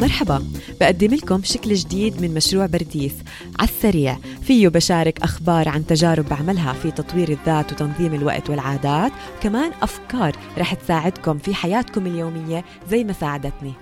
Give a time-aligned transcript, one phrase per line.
[0.00, 0.44] مرحبا.
[0.80, 3.12] بقدم لكم شكل جديد من مشروع برديس
[3.58, 9.12] على السريع فيه بشارك أخبار عن تجارب بعملها في تطوير الذات وتنظيم الوقت والعادات.
[9.38, 13.72] وكمان أفكار رح تساعدكم في حياتكم اليومية زي ما ساعدتني.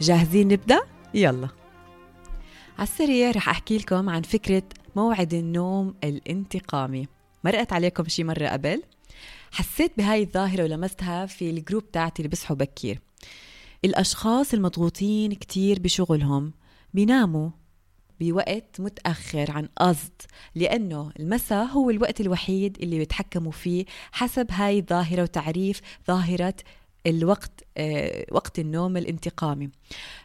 [0.00, 0.80] جاهزين نبدأ؟
[1.14, 1.48] يلا.
[2.78, 4.62] على السريع رح أحكي لكم عن فكرة
[4.96, 7.08] موعد النوم الانتقامي.
[7.44, 8.82] مرقت عليكم شي مرة قبل؟
[9.52, 13.00] حسيت بهاي الظاهرة ولمستها في الجروب تاعتي اللي بصحوا بكير.
[13.84, 16.52] الأشخاص المضغوطين كتير بشغلهم
[16.94, 17.50] بيناموا
[18.20, 20.12] بوقت متأخر عن قصد
[20.54, 26.54] لأنه المساء هو الوقت الوحيد اللي بيتحكموا فيه حسب هاي الظاهرة وتعريف ظاهرة
[27.06, 29.70] الوقت آه وقت النوم الانتقامي.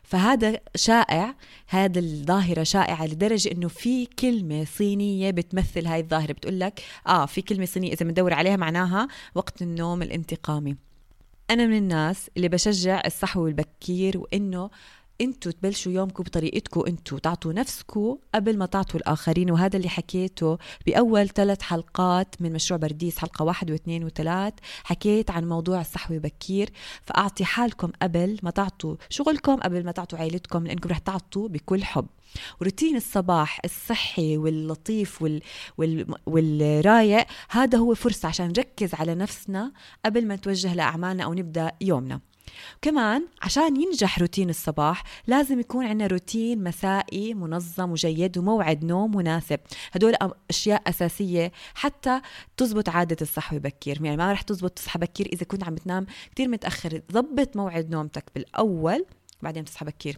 [0.04, 1.36] فهذا شائع
[1.68, 6.34] هذا الظاهرة شائعة لدرجة إنه في كلمة صينية بتمثل هاي الظاهرة.
[6.34, 10.76] بتقول لك آه في كلمة صينية إذا بندور عليها معناها وقت النوم الانتقامي.
[11.50, 14.70] أنا من الناس اللي بشجع الصحو البكير وإنه
[15.22, 21.30] أنتوا تبلشوا يومكم بطريقتكم أنتوا تعطوا نفسكم قبل ما تعطوا الآخرين وهذا اللي حكيته بأول
[21.30, 26.70] ثلاث حلقات من مشروع برديس حلقة واحد واثنين وثلاث حكيت عن موضوع الصحوة بكير
[27.04, 32.08] فأعطي حالكم قبل ما تعطوا شغلكم قبل ما تعطوا عائلتكم لأنكم رح تعطوا بكل حب.
[32.62, 35.42] روتين الصباح الصحي واللطيف وال...
[35.78, 36.06] وال...
[36.26, 39.72] والرايق هذا هو فرصة عشان نركز على نفسنا
[40.06, 42.20] قبل ما نتوجه لأعمالنا أو نبدأ يومنا.
[42.82, 49.60] كمان عشان ينجح روتين الصباح لازم يكون عندنا روتين مسائي منظم وجيد وموعد نوم مناسب.
[49.92, 50.16] هدول
[50.50, 52.22] أشياء أساسية حتى
[52.58, 54.02] تزبط عادة الصحوة بكير.
[54.02, 57.02] يعني ما رح تزبط تصحى بكير إذا كنت عم بتنام كثير متأخر.
[57.12, 59.06] ضبط موعد نومتك بالأول
[59.42, 60.18] بعدين تصحى بكير.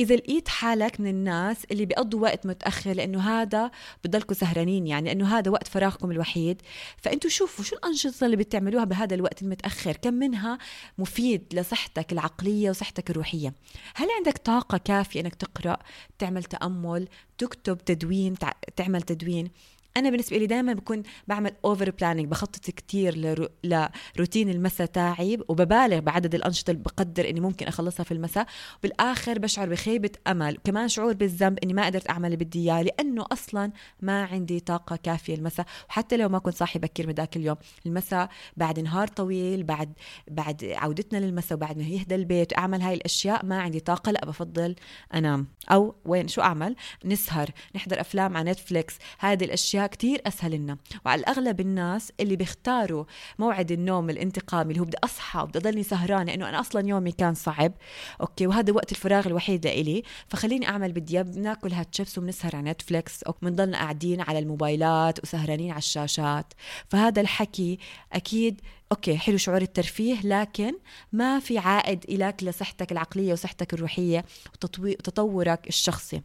[0.00, 3.70] إذا لقيت حالك من الناس اللي بيقضوا وقت متأخر لأنه هذا
[4.04, 6.62] بضلكم سهرانين يعني لأنه هذا وقت فراغكم الوحيد.
[6.96, 10.58] فأنتوا شوفوا شو الأنشطة اللي بتعملوها بهذا الوقت المتأخر كم منها
[10.98, 13.54] مفيد لصحتك العقلية وصحتك الروحية.
[13.94, 15.76] هل عندك طاقة كافية إنك تقرأ
[16.18, 18.34] تعمل تأمل تكتب تدوين
[18.76, 19.50] تعمل تدوين؟
[19.96, 26.34] أنا بالنسبة لي دائما بكون بعمل over planning بخطط كثير لروتين المساء تاعي وببالغ بعدد
[26.34, 28.46] الأنشطة اللي بقدر إني ممكن أخلصها في المساء.
[28.78, 33.24] وبالاخر بشعر بخيبة أمل كمان شعور بالذنب إني ما قدرت أعمل اللي بدي إياه لأنه
[33.32, 35.66] أصلا ما عندي طاقة كافية المساء.
[35.88, 37.56] وحتى لو ما كنت صاحي بكير من ذاك اليوم
[37.86, 39.92] المساء بعد نهار طويل بعد
[40.30, 44.74] بعد عودتنا للمساء وبعد ما يهدى البيت واعمل هاي الأشياء ما عندي طاقة لا بفضل
[45.14, 45.46] أنام.
[45.70, 48.94] أو وين؟ شو أعمل؟ نسهر نحضر أفلام على نتفليكس.
[49.18, 50.76] هذه الأشياء اشياء كتير أسهل لنا.
[51.06, 53.04] وعلى الأغلب الناس اللي بيختاروا
[53.38, 57.34] موعد النوم الانتقامي اللي هو بدي أصحى وبدي أضلني سهرانة لأنه أنا أصلا يومي كان
[57.34, 57.72] صعب
[58.20, 60.02] okay وهذا وقت الفراغ الوحيد لإلي.
[60.28, 65.78] فخليني أعمل بدي بناكل هاتشيبس وبنسهر على Netflix أو بنضلنا قاعدين على الموبايلات وسهرانين على
[65.78, 66.52] الشاشات.
[66.88, 67.78] فهذا الحكي
[68.12, 68.60] أكيد
[68.92, 70.72] okay حلو شعور الترفيه لكن
[71.12, 74.24] ما في عائد إلك لصحتك العقلية وصحتك الروحية
[74.64, 76.22] وتطورك الشخصي.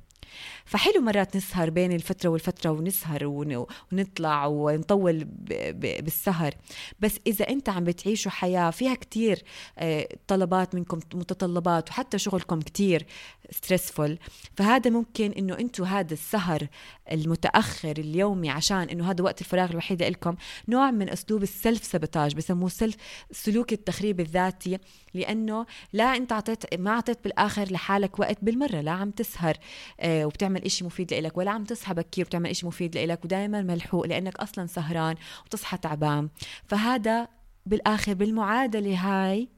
[0.66, 3.26] فحلو مرات نسهر بين الفترة والفترة ونسهر
[3.92, 5.24] ونطلع ونطول
[5.74, 6.54] بالسهر.
[7.00, 9.44] بس إذا أنت عم بتعيشوا حياة فيها كتير
[9.78, 13.06] آه، طلبات منكم متطلبات وحتى شغلكم كتير
[13.52, 14.18] stressful
[14.58, 16.68] فهذا ممكن إنه أنتم هذا السهر
[17.12, 20.36] المتأخر اليومي عشان إنه هذا وقت الفراغ الوحيد لكم
[20.68, 22.96] نوع من أسلوب ال self sabotage بسموه self
[23.32, 24.78] سلوك التخريب الذاتي
[25.14, 29.58] لأنه لا أنت اعطيت ما اعطيت بالآخر لحالك وقت بالمرة لا عم تسهر
[30.00, 34.06] آه وبتعمل إشي مفيد لإلك ولا عم تصحى بكير وبتعمل إشي مفيد لإلك ودائما ملحوق
[34.06, 36.30] لأنك أصلا سهران وتصحى تعبان.
[36.66, 37.28] فهذا
[37.66, 39.50] بالآخر بالمعادلة هاي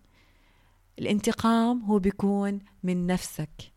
[0.99, 3.76] الانتقام هو بيكون من نفسك.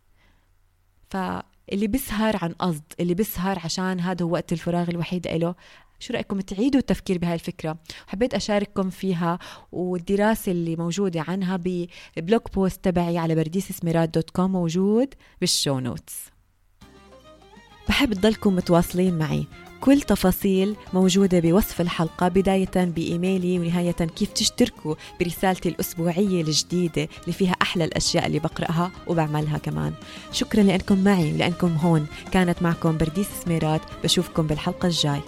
[1.11, 5.55] فاللي بيسهر عن قصد اللي بيسهر عشان هذا هو وقت الفراغ الوحيد له
[6.01, 9.39] شو رأيكم تعيدوا التفكير بهاي الفكرة؟ حبيت أشارككم فيها
[9.73, 11.61] والدراسة اللي موجودة عنها
[12.17, 16.17] ب blog post تبعي على برديسسميرات dot com موجود بال show notes.
[17.89, 19.47] بحب تضلكم متواصلين معي.
[19.81, 27.53] كل تفاصيل موجودة بوصف الحلقة بداية بإيميلي ونهاية كيف تشتركوا برسالتي الأسبوعية الجديدة اللي فيها
[27.71, 29.93] أحلى الأشياء اللي بقرأها وبعملها كمان.
[30.33, 32.07] شكرا لأنكم معي ولأنكم هون.
[32.33, 33.81] كانت معكم برديس سميرات.
[34.05, 35.21] بشوفكم بالحلقة الجاي.